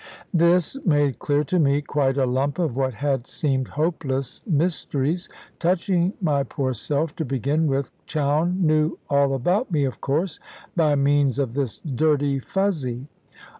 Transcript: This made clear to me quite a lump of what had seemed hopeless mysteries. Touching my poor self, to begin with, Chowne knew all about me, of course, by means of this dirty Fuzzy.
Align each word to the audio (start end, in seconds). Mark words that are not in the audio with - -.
This 0.33 0.83
made 0.83 1.19
clear 1.19 1.43
to 1.43 1.59
me 1.59 1.83
quite 1.83 2.17
a 2.17 2.25
lump 2.25 2.57
of 2.57 2.75
what 2.75 2.95
had 2.95 3.27
seemed 3.27 3.67
hopeless 3.67 4.41
mysteries. 4.47 5.29
Touching 5.59 6.13
my 6.19 6.41
poor 6.41 6.73
self, 6.73 7.15
to 7.17 7.23
begin 7.23 7.67
with, 7.67 7.91
Chowne 8.07 8.59
knew 8.65 8.97
all 9.11 9.35
about 9.35 9.71
me, 9.71 9.85
of 9.85 10.01
course, 10.01 10.39
by 10.75 10.95
means 10.95 11.37
of 11.37 11.53
this 11.53 11.77
dirty 11.81 12.39
Fuzzy. 12.39 13.05